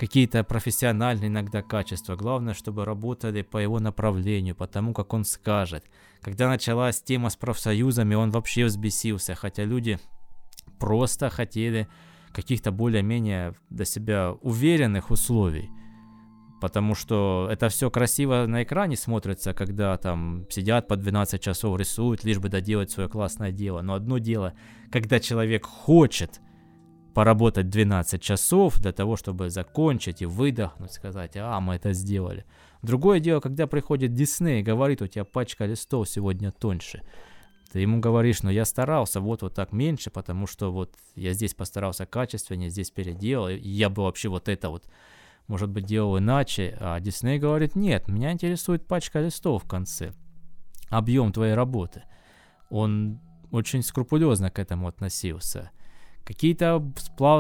какие-то 0.01 0.45
профессиональные 0.45 1.29
иногда 1.29 1.61
качества. 1.61 2.17
Главное, 2.17 2.55
чтобы 2.55 2.87
работали 2.87 3.43
по 3.43 3.59
его 3.59 3.81
направлению, 3.81 4.57
по 4.57 4.67
тому, 4.67 4.95
как 4.95 5.13
он 5.13 5.25
скажет. 5.25 5.85
Когда 6.23 6.49
началась 6.49 7.03
тема 7.03 7.29
с 7.29 7.37
профсоюзами, 7.37 8.15
он 8.15 8.31
вообще 8.31 8.65
взбесился, 8.65 9.35
хотя 9.35 9.65
люди 9.65 9.99
просто 10.79 11.29
хотели 11.29 11.87
каких-то 12.33 12.73
более-менее 12.73 13.55
для 13.69 13.85
себя 13.85 14.33
уверенных 14.41 15.11
условий 15.11 15.69
потому 16.61 16.95
что 16.95 17.49
это 17.51 17.71
все 17.71 17.91
красиво 17.91 18.45
на 18.47 18.65
экране 18.65 18.95
смотрится, 18.95 19.55
когда 19.55 19.97
там 19.97 20.45
сидят 20.51 20.89
по 20.89 20.97
12 20.97 21.41
часов, 21.41 21.79
рисуют, 21.79 22.23
лишь 22.23 22.39
бы 22.39 22.51
доделать 22.51 22.91
свое 22.91 23.09
классное 23.09 23.51
дело. 23.51 23.81
Но 23.81 23.95
одно 23.95 24.19
дело, 24.19 24.53
когда 24.93 25.21
человек 25.21 25.65
хочет 25.65 26.43
поработать 27.15 27.69
12 27.69 28.23
часов 28.23 28.79
для 28.79 28.93
того, 28.93 29.17
чтобы 29.17 29.51
закончить 29.51 30.23
и 30.23 30.27
выдохнуть, 30.27 30.93
сказать, 30.93 31.37
а, 31.37 31.61
мы 31.61 31.77
это 31.77 31.93
сделали. 31.93 32.45
Другое 32.83 33.21
дело, 33.21 33.41
когда 33.41 33.67
приходит 33.67 34.15
Дисней 34.15 34.61
и 34.61 34.65
говорит, 34.65 35.03
у 35.03 35.07
тебя 35.07 35.25
пачка 35.25 35.67
листов 35.67 36.09
сегодня 36.09 36.51
тоньше. 36.53 37.03
Ты 37.73 37.81
ему 37.81 38.01
говоришь, 38.01 38.43
ну 38.43 38.51
я 38.51 38.65
старался, 38.65 39.21
вот 39.21 39.43
вот 39.43 39.55
так 39.55 39.73
меньше, 39.73 40.11
потому 40.11 40.47
что 40.47 40.73
вот 40.73 40.95
я 41.15 41.33
здесь 41.33 41.55
постарался 41.55 42.07
качественнее, 42.07 42.71
здесь 42.71 42.91
переделал, 42.91 43.49
и 43.49 43.69
я 43.69 43.89
бы 43.89 44.03
вообще 44.03 44.29
вот 44.29 44.49
это 44.49 44.71
вот 44.71 44.87
может 45.51 45.69
быть, 45.69 45.85
делал 45.85 46.17
иначе, 46.17 46.77
а 46.81 47.01
Дисней 47.01 47.41
говорит, 47.41 47.75
нет, 47.75 48.07
меня 48.07 48.31
интересует 48.31 48.87
пачка 48.87 49.21
листов 49.21 49.65
в 49.65 49.69
конце, 49.69 50.13
объем 50.91 51.33
твоей 51.33 51.55
работы. 51.55 52.05
Он 52.71 53.19
очень 53.51 53.83
скрупулезно 53.83 54.53
к 54.53 54.61
этому 54.61 54.87
относился. 54.87 55.73
Какие-то 56.25 56.83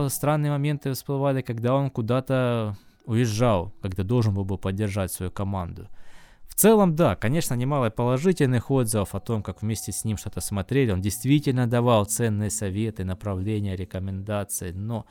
странные 0.08 0.50
моменты 0.50 0.92
всплывали, 0.92 1.42
когда 1.42 1.74
он 1.74 1.90
куда-то 1.90 2.76
уезжал, 3.04 3.72
когда 3.82 4.02
должен 4.02 4.34
был 4.34 4.44
бы 4.44 4.58
поддержать 4.58 5.12
свою 5.12 5.30
команду. 5.30 5.88
В 6.48 6.54
целом, 6.54 6.94
да, 6.94 7.16
конечно, 7.16 7.54
немало 7.54 7.90
положительных 7.90 8.70
отзывов 8.70 9.14
о 9.14 9.20
том, 9.20 9.42
как 9.42 9.62
вместе 9.62 9.92
с 9.92 10.04
ним 10.04 10.16
что-то 10.16 10.40
смотрели. 10.40 10.92
Он 10.92 11.00
действительно 11.00 11.66
давал 11.66 12.04
ценные 12.04 12.50
советы, 12.50 13.04
направления, 13.04 13.76
рекомендации, 13.76 14.72
но 14.72 15.06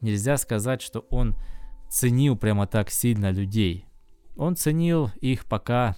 нельзя 0.00 0.36
сказать, 0.36 0.80
что 0.80 1.00
он 1.10 1.34
ценил 1.90 2.36
прямо 2.36 2.66
так 2.66 2.90
сильно 2.90 3.30
людей. 3.30 3.86
Он 4.36 4.54
ценил 4.54 5.10
их, 5.20 5.44
пока 5.46 5.96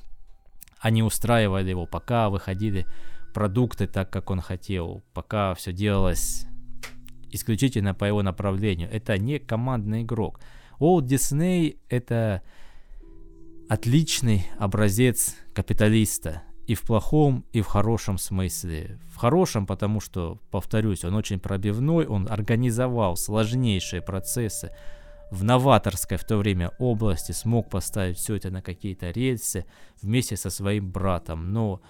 они 0.81 1.02
устраивали 1.02 1.71
его, 1.71 1.87
пока 1.87 2.31
выходили 2.31 2.87
продукты 3.35 3.87
так, 3.87 4.11
как 4.11 4.31
он 4.31 4.40
хотел, 4.40 5.02
пока 5.12 5.54
все 5.54 5.73
делалось 5.73 6.47
исключительно 7.35 7.95
по 7.95 8.05
его 8.05 8.23
направлению. 8.23 8.88
Это 8.91 9.19
не 9.19 9.38
командный 9.38 10.03
игрок. 10.03 10.41
Уолт 10.79 11.07
Дисней 11.07 11.79
это 11.88 12.43
отличный 13.69 14.47
образец 14.59 15.37
капиталиста. 15.55 16.43
И 16.67 16.75
в 16.75 16.81
плохом, 16.81 17.45
и 17.53 17.61
в 17.61 17.67
хорошем 17.67 18.17
смысле. 18.17 18.99
В 19.12 19.17
хорошем, 19.17 19.67
потому 19.67 20.00
что, 20.00 20.38
повторюсь, 20.50 21.05
он 21.05 21.14
очень 21.14 21.38
пробивной, 21.38 22.07
он 22.07 22.26
организовал 22.31 23.17
сложнейшие 23.19 24.00
процессы, 24.00 24.71
в 25.31 25.45
новаторской 25.45 26.17
в 26.17 26.25
то 26.25 26.37
время 26.37 26.71
области 26.79 27.33
смог 27.33 27.69
поставить 27.69 28.17
все 28.17 28.37
это 28.37 28.50
на 28.50 28.62
какие-то 28.62 29.11
рельсы 29.11 29.67
вместе 30.00 30.37
со 30.37 30.49
своим 30.49 30.91
братом. 30.91 31.53
Но 31.53 31.83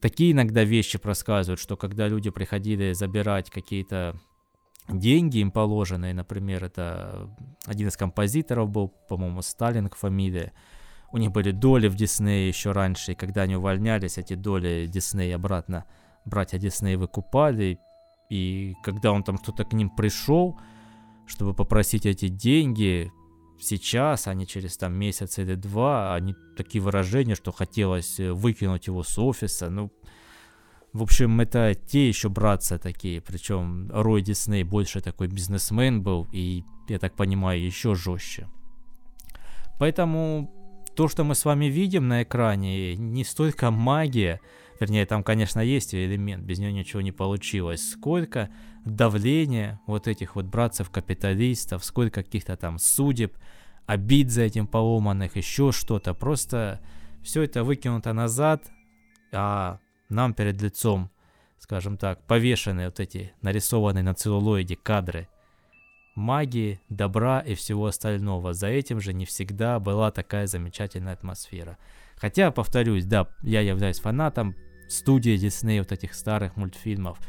такие 0.00 0.32
иногда 0.32 0.64
вещи 0.64 0.98
просказывают, 0.98 1.60
что 1.60 1.76
когда 1.76 2.08
люди 2.08 2.30
приходили 2.30 2.92
забирать 2.92 3.50
какие-то 3.50 4.16
деньги 4.98 5.38
им 5.38 5.50
положенные, 5.50 6.14
например, 6.14 6.64
это 6.64 7.28
один 7.66 7.88
из 7.88 7.96
композиторов 7.96 8.70
был, 8.70 8.88
по-моему, 8.88 9.42
Сталинг 9.42 9.96
фамилия, 9.96 10.52
у 11.12 11.18
них 11.18 11.32
были 11.32 11.50
доли 11.50 11.88
в 11.88 11.96
Диснее 11.96 12.48
еще 12.48 12.72
раньше, 12.72 13.12
и 13.12 13.14
когда 13.14 13.42
они 13.42 13.56
увольнялись, 13.56 14.18
эти 14.18 14.34
доли 14.34 14.86
Дисней 14.86 15.34
обратно 15.34 15.84
братья 16.24 16.58
Дисней 16.58 16.96
выкупали, 16.96 17.78
и 18.30 18.74
когда 18.82 19.12
он 19.12 19.24
там 19.24 19.38
кто-то 19.38 19.64
к 19.64 19.72
ним 19.72 19.90
пришел, 19.90 20.58
чтобы 21.26 21.54
попросить 21.54 22.06
эти 22.06 22.28
деньги 22.28 23.10
сейчас, 23.60 24.26
а 24.26 24.34
не 24.34 24.46
через 24.46 24.76
там 24.76 24.94
месяц 24.94 25.38
или 25.38 25.54
два, 25.54 26.14
они 26.14 26.34
такие 26.56 26.82
выражения, 26.82 27.34
что 27.34 27.52
хотелось 27.52 28.18
э, 28.18 28.32
выкинуть 28.32 28.86
его 28.86 29.02
с 29.02 29.18
офиса, 29.18 29.68
ну, 29.68 29.90
в 30.92 31.02
общем, 31.02 31.40
это 31.40 31.74
те 31.74 32.08
еще 32.08 32.28
братцы 32.28 32.78
такие, 32.78 33.20
причем 33.20 33.90
Рой 33.92 34.22
Дисней 34.22 34.64
больше 34.64 35.00
такой 35.00 35.28
бизнесмен 35.28 36.02
был, 36.02 36.26
и, 36.32 36.64
я 36.88 36.98
так 36.98 37.14
понимаю, 37.14 37.64
еще 37.64 37.94
жестче. 37.94 38.48
Поэтому 39.78 40.52
то, 40.96 41.08
что 41.08 41.22
мы 41.22 41.34
с 41.34 41.44
вами 41.44 41.66
видим 41.66 42.08
на 42.08 42.24
экране, 42.24 42.96
не 42.96 43.24
столько 43.24 43.70
магия, 43.70 44.40
вернее, 44.80 45.06
там, 45.06 45.22
конечно, 45.22 45.60
есть 45.60 45.94
элемент, 45.94 46.44
без 46.44 46.58
нее 46.58 46.72
ничего 46.72 47.02
не 47.02 47.12
получилось, 47.12 47.88
сколько 47.88 48.50
давление 48.84 49.78
вот 49.86 50.08
этих 50.08 50.34
вот 50.34 50.46
братцев-капиталистов, 50.46 51.84
сколько 51.84 52.22
каких-то 52.24 52.56
там 52.56 52.78
судеб, 52.78 53.36
обид 53.86 54.30
за 54.30 54.42
этим 54.42 54.66
поломанных, 54.66 55.36
еще 55.36 55.70
что-то. 55.72 56.14
Просто 56.14 56.80
все 57.22 57.42
это 57.42 57.62
выкинуто 57.62 58.12
назад, 58.12 58.70
а 59.32 59.78
нам 60.10 60.34
перед 60.34 60.60
лицом, 60.60 61.10
скажем 61.58 61.96
так, 61.96 62.22
повешены 62.26 62.86
вот 62.86 63.00
эти 63.00 63.32
нарисованные 63.42 64.02
на 64.02 64.14
целлулоиде 64.14 64.76
кадры 64.76 65.28
магии, 66.14 66.80
добра 66.88 67.40
и 67.40 67.54
всего 67.54 67.86
остального. 67.86 68.52
За 68.52 68.66
этим 68.66 69.00
же 69.00 69.12
не 69.12 69.24
всегда 69.24 69.78
была 69.78 70.10
такая 70.10 70.46
замечательная 70.46 71.14
атмосфера. 71.14 71.78
Хотя, 72.16 72.50
повторюсь, 72.50 73.06
да, 73.06 73.28
я 73.42 73.60
являюсь 73.60 74.00
фанатом 74.00 74.54
студии 74.88 75.36
Дисней, 75.36 75.78
вот 75.78 75.92
этих 75.92 76.14
старых 76.14 76.56
мультфильмов– 76.56 77.18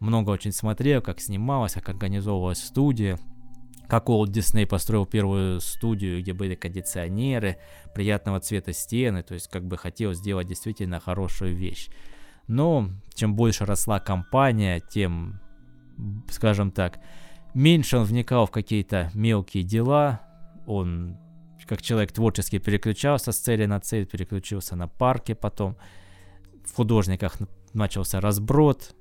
много 0.00 0.30
очень 0.30 0.52
смотрел, 0.52 1.00
как 1.00 1.20
снималось, 1.20 1.72
как 1.72 1.88
организовывалась 1.88 2.62
студия, 2.62 3.18
как 3.88 4.08
Уолт 4.08 4.30
Дисней 4.30 4.66
построил 4.66 5.06
первую 5.06 5.60
студию, 5.60 6.20
где 6.20 6.32
были 6.32 6.54
кондиционеры, 6.54 7.58
приятного 7.94 8.40
цвета 8.40 8.72
стены, 8.72 9.22
то 9.22 9.34
есть 9.34 9.48
как 9.48 9.64
бы 9.64 9.78
хотел 9.78 10.12
сделать 10.12 10.48
действительно 10.48 11.00
хорошую 11.00 11.54
вещь. 11.54 11.88
Но 12.48 12.90
чем 13.14 13.34
больше 13.34 13.64
росла 13.64 13.98
компания, 13.98 14.80
тем, 14.80 15.40
скажем 16.28 16.70
так, 16.70 17.00
меньше 17.54 17.98
он 17.98 18.04
вникал 18.04 18.46
в 18.46 18.50
какие-то 18.50 19.10
мелкие 19.14 19.64
дела, 19.64 20.20
он 20.66 21.18
как 21.66 21.82
человек 21.82 22.12
творчески 22.12 22.58
переключался 22.58 23.32
с 23.32 23.38
цели 23.38 23.66
на 23.66 23.80
цель, 23.80 24.06
переключился 24.06 24.76
на 24.76 24.86
парке 24.86 25.34
потом, 25.34 25.76
в 26.64 26.74
художниках 26.74 27.36
начался 27.72 28.20
разброд, 28.20 28.94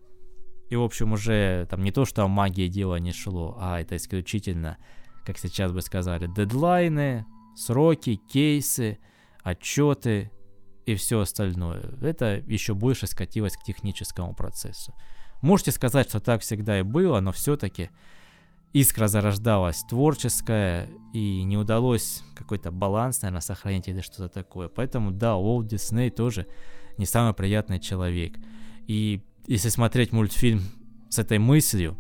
и, 0.70 0.76
в 0.76 0.82
общем, 0.82 1.14
уже 1.14 1.68
там 1.70 1.84
не 1.84 1.92
то, 1.92 2.06
что 2.06 2.24
о 2.24 2.28
магии 2.28 2.68
дело 2.68 2.96
не 2.96 3.12
шло, 3.12 3.56
а 3.60 3.80
это 3.80 3.96
исключительно, 3.96 4.78
как 5.26 5.38
сейчас 5.38 5.72
бы 5.72 5.82
сказали, 5.82 6.28
дедлайны, 6.28 7.26
сроки, 7.56 8.16
кейсы, 8.16 8.98
отчеты 9.44 10.32
и 10.86 10.96
все 10.96 11.20
остальное. 11.20 11.82
Это 12.02 12.42
еще 12.48 12.74
больше 12.74 13.08
скатилось 13.08 13.58
к 13.58 13.64
техническому 13.64 14.34
процессу. 14.34 14.94
Можете 15.42 15.72
сказать, 15.72 16.10
что 16.10 16.20
так 16.20 16.42
всегда 16.42 16.80
и 16.80 16.84
было, 16.84 17.20
но 17.20 17.32
все-таки 17.32 17.90
искра 18.74 19.08
зарождалась 19.08 19.84
творческая, 19.84 20.90
и 21.14 21.44
не 21.44 21.58
удалось 21.58 22.24
какой-то 22.36 22.72
баланс, 22.72 23.22
наверное, 23.22 23.42
сохранить 23.42 23.88
или 23.88 24.02
что-то 24.02 24.28
такое. 24.28 24.68
Поэтому, 24.68 25.12
да, 25.12 25.36
Уолт 25.38 25.68
Дисней 25.68 26.10
тоже 26.10 26.48
не 26.98 27.06
самый 27.06 27.34
приятный 27.34 27.80
человек. 27.80 28.36
И 28.88 29.22
если 29.48 29.70
смотреть 29.70 30.12
мультфильм 30.12 30.62
с 31.10 31.20
этой 31.20 31.38
мыслью, 31.38 31.98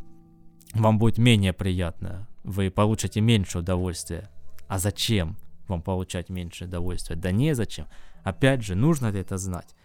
вам 0.74 1.00
будет 1.00 1.18
менее 1.18 1.54
приятно, 1.54 2.28
вы 2.44 2.70
получите 2.70 3.22
меньше 3.22 3.60
удовольствия. 3.60 4.30
А 4.68 4.78
зачем 4.78 5.38
вам 5.68 5.82
получать 5.82 6.30
меньше 6.30 6.66
удовольствия? 6.66 7.16
Да 7.16 7.32
не 7.32 7.56
зачем. 7.56 7.88
Опять 8.26 8.64
же, 8.64 8.74
нужно 8.74 9.12
ли 9.12 9.20
это 9.22 9.38
знать? 9.38 9.76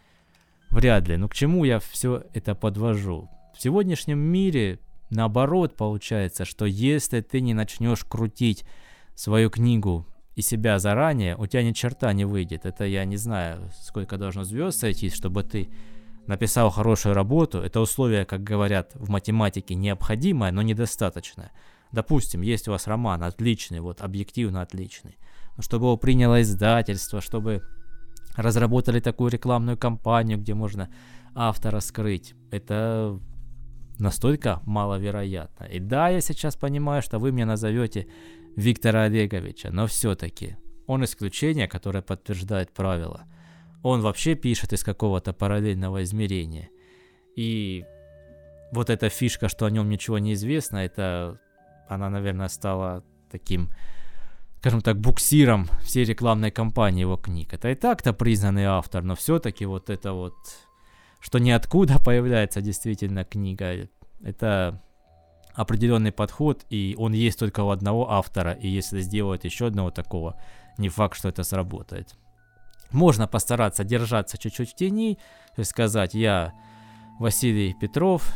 Вряд 0.71 1.07
ли. 1.07 1.19
Но 1.19 1.29
к 1.29 1.35
чему 1.35 1.65
я 1.65 1.79
все 1.79 2.25
это 2.33 2.55
подвожу? 2.55 3.29
В 3.55 3.61
сегодняшнем 3.61 4.19
мире 4.19 4.79
наоборот 5.11 5.77
получается, 5.77 6.47
что 6.47 6.65
если 6.65 7.21
ты 7.21 7.43
не 7.43 7.53
начнешь 7.53 8.03
крутить 8.03 8.65
свою 9.15 9.51
книгу 9.51 10.07
и 10.37 10.43
себя 10.43 10.79
заранее, 10.79 11.37
у 11.37 11.47
тебя 11.47 11.63
ни 11.63 11.73
черта 11.73 12.15
не 12.15 12.25
выйдет. 12.25 12.65
Это 12.65 12.85
я 12.87 13.05
не 13.05 13.19
знаю, 13.19 13.71
сколько 13.83 14.17
должно 14.17 14.43
звезд 14.45 14.79
сойти, 14.79 15.11
чтобы 15.11 15.43
ты 15.43 15.69
написал 16.27 16.71
хорошую 16.71 17.15
работу. 17.15 17.59
Это 17.59 17.81
условие, 17.81 18.25
как 18.25 18.43
говорят 18.43 18.93
в 18.95 19.11
математике, 19.11 19.75
необходимое, 19.75 20.51
но 20.51 20.63
недостаточное. 20.63 21.53
Допустим, 21.93 22.41
есть 22.41 22.69
у 22.69 22.71
вас 22.71 22.87
роман 22.87 23.23
отличный, 23.23 23.81
вот 23.81 24.01
объективно 24.01 24.63
отличный. 24.63 25.19
Но 25.59 25.63
чтобы 25.63 25.87
его 25.87 25.99
приняло 25.99 26.41
издательство, 26.41 27.21
чтобы 27.21 27.63
разработали 28.37 29.01
такую 29.01 29.31
рекламную 29.31 29.77
кампанию, 29.77 30.39
где 30.39 30.55
можно 30.55 30.91
автора 31.35 31.81
скрыть, 31.81 32.35
это 32.51 33.19
настолько 33.99 34.61
маловероятно. 34.65 35.65
И 35.65 35.79
да, 35.79 36.09
я 36.09 36.21
сейчас 36.21 36.57
понимаю, 36.57 37.03
что 37.03 37.19
вы 37.19 37.33
мне 37.33 37.45
назовете 37.45 38.07
Виктора 38.57 39.05
Олеговича, 39.05 39.71
но 39.71 39.87
все-таки 39.87 40.57
он 40.87 41.05
исключение, 41.05 41.69
которое 41.69 42.03
подтверждает 42.03 42.73
правило. 42.73 43.25
Он 43.83 44.01
вообще 44.01 44.35
пишет 44.35 44.73
из 44.73 44.83
какого-то 44.83 45.33
параллельного 45.33 46.03
измерения. 46.03 46.69
И 47.37 47.85
вот 48.73 48.91
эта 48.91 49.09
фишка, 49.09 49.49
что 49.49 49.67
о 49.67 49.71
нем 49.71 49.89
ничего 49.89 50.19
не 50.19 50.33
известно, 50.35 50.79
это 50.79 51.39
она, 51.89 52.11
наверное, 52.11 52.49
стала 52.49 53.05
таким, 53.31 53.71
скажем 54.61 54.83
так, 54.83 55.01
буксиром 55.01 55.69
всей 55.83 56.05
рекламной 56.05 56.51
кампании 56.51 57.01
его 57.01 57.17
книг. 57.17 57.55
Это 57.55 57.71
и 57.71 57.75
так-то 57.75 58.13
признанный 58.13 58.67
автор, 58.67 59.03
но 59.03 59.17
все-таки 59.17 59.65
вот 59.65 59.89
это 59.89 60.13
вот, 60.13 60.35
что 61.19 61.39
ниоткуда 61.39 61.99
появляется 62.05 62.61
действительно 62.61 63.25
книга, 63.25 63.89
это 64.23 64.83
определенный 65.55 66.13
подход, 66.13 66.67
и 66.69 66.95
он 66.99 67.15
есть 67.15 67.39
только 67.39 67.61
у 67.61 67.71
одного 67.71 68.11
автора, 68.11 68.53
и 68.53 68.69
если 68.69 69.01
сделают 69.01 69.45
еще 69.45 69.67
одного 69.67 69.91
такого, 69.91 70.39
не 70.77 70.91
факт, 70.91 71.17
что 71.17 71.31
это 71.31 71.43
сработает. 71.43 72.15
Можно 72.91 73.27
постараться 73.27 73.83
держаться 73.83 74.37
чуть-чуть 74.37 74.73
в 74.73 74.75
тени, 74.75 75.19
то 75.57 75.61
есть 75.61 75.71
сказать, 75.71 76.13
я 76.13 76.53
Василий 77.19 77.75
Петров 77.81 78.31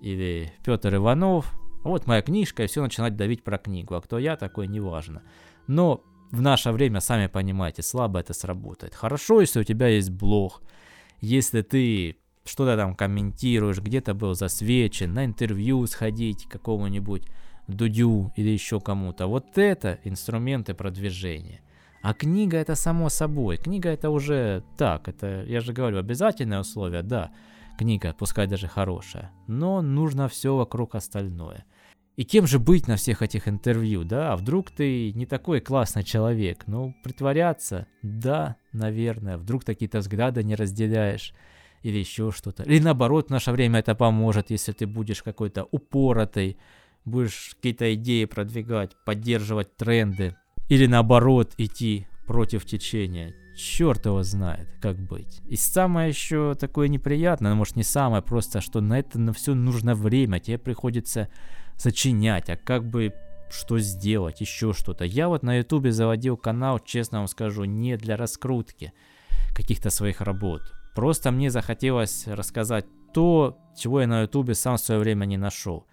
или 0.00 0.54
Петр 0.64 0.94
Иванов, 0.94 1.52
вот 1.82 2.06
моя 2.06 2.22
книжка, 2.22 2.64
и 2.64 2.66
все 2.66 2.82
начинать 2.82 3.16
давить 3.16 3.44
про 3.44 3.58
книгу, 3.58 3.94
а 3.94 4.00
кто 4.00 4.18
я 4.18 4.36
такой, 4.36 4.66
неважно. 4.68 5.22
Но 5.70 6.02
в 6.32 6.42
наше 6.42 6.72
время, 6.72 6.98
сами 7.00 7.28
понимаете, 7.28 7.82
слабо 7.82 8.18
это 8.18 8.34
сработает. 8.34 8.92
Хорошо, 8.92 9.40
если 9.40 9.60
у 9.60 9.64
тебя 9.64 9.86
есть 9.86 10.10
блог, 10.10 10.62
если 11.20 11.62
ты 11.62 12.16
что-то 12.44 12.76
там 12.76 12.96
комментируешь, 12.96 13.78
где-то 13.78 14.14
был 14.14 14.34
засвечен, 14.34 15.14
на 15.14 15.24
интервью 15.24 15.86
сходить 15.86 16.48
какому-нибудь 16.48 17.22
Дудю 17.68 18.32
или 18.34 18.48
еще 18.48 18.80
кому-то. 18.80 19.28
Вот 19.28 19.58
это 19.58 20.00
инструменты 20.02 20.74
продвижения. 20.74 21.60
А 22.02 22.14
книга 22.14 22.56
это 22.56 22.74
само 22.74 23.08
собой. 23.08 23.56
Книга 23.56 23.90
это 23.90 24.10
уже 24.10 24.64
так, 24.76 25.06
это, 25.06 25.44
я 25.46 25.60
же 25.60 25.72
говорю, 25.72 25.98
обязательное 25.98 26.60
условие, 26.60 27.02
да. 27.02 27.30
Книга, 27.78 28.12
пускай 28.18 28.48
даже 28.48 28.66
хорошая. 28.66 29.30
Но 29.46 29.82
нужно 29.82 30.26
все 30.26 30.56
вокруг 30.56 30.96
остальное. 30.96 31.64
И 32.20 32.24
кем 32.24 32.46
же 32.46 32.58
быть 32.58 32.86
на 32.86 32.96
всех 32.96 33.22
этих 33.22 33.48
интервью, 33.48 34.04
да? 34.04 34.34
А 34.34 34.36
вдруг 34.36 34.70
ты 34.70 35.10
не 35.14 35.24
такой 35.24 35.62
классный 35.62 36.04
человек? 36.04 36.64
Ну, 36.66 36.94
притворяться? 37.02 37.86
Да, 38.02 38.56
наверное. 38.74 39.38
Вдруг 39.38 39.64
какие-то 39.64 40.00
взгляды 40.00 40.44
не 40.44 40.54
разделяешь 40.54 41.32
или 41.80 41.96
еще 41.96 42.30
что-то. 42.30 42.64
Или 42.64 42.78
наоборот, 42.78 43.28
в 43.28 43.30
наше 43.30 43.52
время 43.52 43.78
это 43.78 43.94
поможет, 43.94 44.50
если 44.50 44.72
ты 44.72 44.86
будешь 44.86 45.22
какой-то 45.22 45.66
упоротый, 45.70 46.58
будешь 47.06 47.52
какие-то 47.56 47.94
идеи 47.94 48.26
продвигать, 48.26 48.90
поддерживать 49.06 49.74
тренды. 49.78 50.36
Или 50.68 50.84
наоборот, 50.84 51.54
идти 51.56 52.06
против 52.26 52.66
течения. 52.66 53.34
Черт 53.56 54.04
его 54.04 54.22
знает, 54.22 54.68
как 54.82 54.98
быть. 54.98 55.40
И 55.48 55.56
самое 55.56 56.10
еще 56.10 56.54
такое 56.54 56.88
неприятное, 56.88 57.54
может 57.54 57.76
не 57.76 57.82
самое, 57.82 58.22
просто 58.22 58.60
что 58.60 58.82
на 58.82 58.98
это 58.98 59.18
на 59.18 59.32
все 59.32 59.54
нужно 59.54 59.94
время. 59.94 60.38
Тебе 60.38 60.58
приходится 60.58 61.30
сочинять, 61.80 62.50
а 62.50 62.56
как 62.56 62.84
бы 62.84 63.14
что 63.50 63.78
сделать, 63.78 64.40
еще 64.40 64.72
что-то. 64.72 65.04
Я 65.04 65.28
вот 65.28 65.42
на 65.42 65.56
ютубе 65.56 65.92
заводил 65.92 66.36
канал, 66.36 66.78
честно 66.78 67.18
вам 67.18 67.26
скажу, 67.26 67.64
не 67.64 67.96
для 67.96 68.16
раскрутки 68.16 68.92
каких-то 69.54 69.90
своих 69.90 70.20
работ. 70.20 70.62
Просто 70.94 71.30
мне 71.30 71.50
захотелось 71.50 72.26
рассказать 72.26 72.86
то, 73.12 73.58
чего 73.76 74.02
я 74.02 74.06
на 74.06 74.22
ютубе 74.22 74.54
сам 74.54 74.76
в 74.76 74.80
свое 74.80 75.00
время 75.00 75.24
не 75.24 75.36
нашел. 75.36 75.86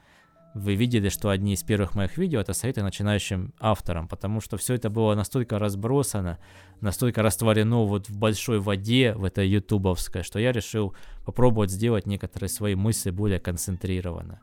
Вы 0.54 0.76
видели, 0.76 1.10
что 1.10 1.30
одни 1.30 1.54
из 1.54 1.64
первых 1.64 1.96
моих 1.96 2.18
видео 2.18 2.42
это 2.42 2.54
советы 2.54 2.84
начинающим 2.84 3.54
авторам, 3.60 4.08
потому 4.08 4.42
что 4.42 4.58
все 4.58 4.74
это 4.74 4.90
было 4.90 5.14
настолько 5.16 5.60
разбросано, 5.60 6.40
настолько 6.82 7.22
растворено 7.22 7.86
вот 7.86 8.10
в 8.10 8.18
большой 8.18 8.60
воде, 8.60 9.14
в 9.14 9.24
этой 9.24 9.48
ютубовской, 9.48 10.24
что 10.24 10.40
я 10.40 10.52
решил 10.52 10.96
попробовать 11.26 11.72
сделать 11.72 12.08
некоторые 12.08 12.50
свои 12.50 12.76
мысли 12.76 13.12
более 13.12 13.40
концентрированно. 13.40 14.42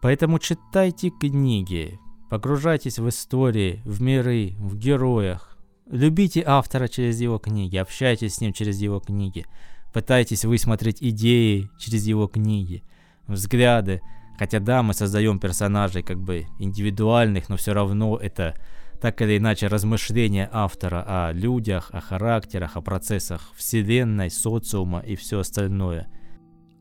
Поэтому 0.00 0.38
читайте 0.38 1.10
книги, 1.10 1.98
погружайтесь 2.30 2.98
в 2.98 3.08
истории, 3.08 3.82
в 3.84 4.02
миры, 4.02 4.54
в 4.58 4.76
героях. 4.76 5.56
Любите 5.90 6.42
автора 6.46 6.88
через 6.88 7.20
его 7.20 7.38
книги, 7.38 7.76
общайтесь 7.76 8.34
с 8.34 8.40
ним 8.40 8.52
через 8.52 8.78
его 8.80 9.00
книги. 9.00 9.46
Пытайтесь 9.92 10.44
высмотреть 10.44 10.98
идеи 11.00 11.70
через 11.78 12.06
его 12.06 12.26
книги, 12.26 12.82
взгляды. 13.26 14.02
Хотя 14.38 14.60
да, 14.60 14.82
мы 14.82 14.92
создаем 14.92 15.38
персонажей 15.38 16.02
как 16.02 16.18
бы 16.18 16.46
индивидуальных, 16.58 17.48
но 17.48 17.56
все 17.56 17.72
равно 17.72 18.18
это 18.18 18.54
так 19.00 19.20
или 19.22 19.38
иначе 19.38 19.66
размышления 19.68 20.48
автора 20.52 21.04
о 21.06 21.32
людях, 21.32 21.90
о 21.92 22.00
характерах, 22.00 22.76
о 22.76 22.82
процессах 22.82 23.52
вселенной, 23.56 24.30
социума 24.30 25.00
и 25.00 25.16
все 25.16 25.40
остальное. 25.40 26.08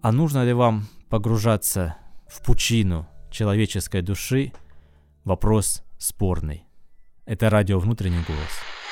А 0.01 0.12
нужно 0.12 0.43
ли 0.43 0.54
вам 0.54 0.88
погружаться 1.10 1.95
в 2.28 2.44
пучину 2.44 3.08
человеческой 3.32 4.02
души? 4.02 4.52
Вопрос 5.24 5.84
спорный. 5.98 6.66
Это 7.26 7.50
радио 7.50 7.80
«Внутренний 7.80 8.24
голос». 8.28 8.85